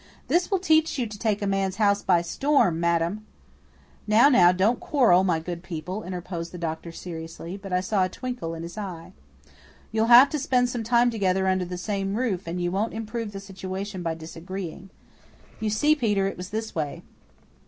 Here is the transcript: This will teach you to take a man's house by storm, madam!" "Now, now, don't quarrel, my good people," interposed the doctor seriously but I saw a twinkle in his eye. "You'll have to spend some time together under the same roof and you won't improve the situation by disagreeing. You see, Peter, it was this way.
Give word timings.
This 0.29 0.49
will 0.49 0.57
teach 0.57 0.97
you 0.97 1.05
to 1.05 1.19
take 1.19 1.43
a 1.43 1.45
man's 1.45 1.75
house 1.75 2.01
by 2.01 2.23
storm, 2.23 2.79
madam!" 2.79 3.23
"Now, 4.07 4.29
now, 4.29 4.51
don't 4.51 4.79
quarrel, 4.79 5.23
my 5.23 5.39
good 5.39 5.61
people," 5.61 6.01
interposed 6.01 6.51
the 6.51 6.57
doctor 6.57 6.91
seriously 6.91 7.55
but 7.55 7.71
I 7.71 7.81
saw 7.81 8.03
a 8.05 8.09
twinkle 8.09 8.55
in 8.55 8.63
his 8.63 8.79
eye. 8.79 9.13
"You'll 9.91 10.07
have 10.07 10.29
to 10.31 10.39
spend 10.39 10.69
some 10.69 10.83
time 10.83 11.11
together 11.11 11.47
under 11.47 11.65
the 11.65 11.77
same 11.77 12.15
roof 12.15 12.47
and 12.47 12.59
you 12.59 12.71
won't 12.71 12.95
improve 12.95 13.31
the 13.31 13.39
situation 13.39 14.01
by 14.01 14.15
disagreeing. 14.15 14.89
You 15.59 15.69
see, 15.69 15.93
Peter, 15.93 16.25
it 16.25 16.35
was 16.35 16.49
this 16.49 16.73
way. 16.73 17.03